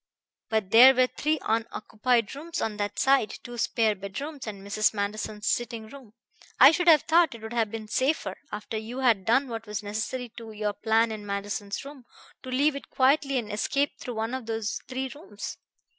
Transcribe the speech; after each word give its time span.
But 0.49 0.71
there 0.71 0.95
were 0.95 1.05
three 1.05 1.37
unoccupied 1.43 2.33
rooms 2.33 2.59
on 2.59 2.77
that 2.77 2.97
side: 2.97 3.35
two 3.43 3.55
spare 3.59 3.93
bedrooms 3.93 4.47
and 4.47 4.65
Mrs. 4.65 4.95
Manderson's 4.95 5.45
sitting 5.45 5.89
room. 5.89 6.15
I 6.59 6.71
should 6.71 6.87
have 6.87 7.03
thought 7.03 7.35
it 7.35 7.41
would 7.43 7.53
have 7.53 7.69
been 7.69 7.87
safer, 7.87 8.39
after 8.51 8.77
you 8.77 8.97
had 9.01 9.25
done 9.25 9.47
what 9.47 9.67
was 9.67 9.83
necessary 9.83 10.29
to 10.37 10.51
your 10.53 10.73
plan 10.73 11.11
in 11.11 11.23
Manderson's 11.23 11.85
room, 11.85 12.05
to 12.41 12.49
leave 12.49 12.75
it 12.75 12.89
quietly 12.89 13.37
and 13.37 13.51
escape 13.53 13.99
through 13.99 14.15
one 14.15 14.33
of 14.33 14.47
those 14.47 14.81
three 14.87 15.07
rooms.... 15.13 15.59